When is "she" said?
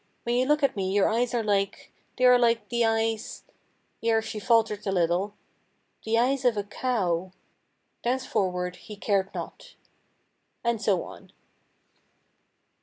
4.23-4.39